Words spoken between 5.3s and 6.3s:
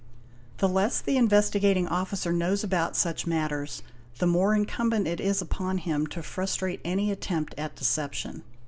it upon him to